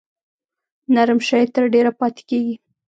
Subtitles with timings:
[0.93, 2.55] نرم شی تر ډیره پاتې کیږي.